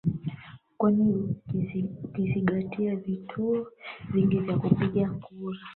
kwani 0.77 1.13
ukizigatia 2.03 2.95
vituo 2.95 3.67
vingi 4.13 4.39
vya 4.39 4.57
kupigia 4.57 5.09
kura 5.09 5.59